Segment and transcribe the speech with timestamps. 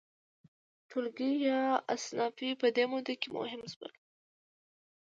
[0.89, 1.61] ټولګي یا
[1.93, 3.93] اصناف په دې موده کې مهم شول.